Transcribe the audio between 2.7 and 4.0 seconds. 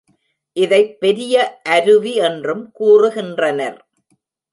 கூறுகின்றனர்.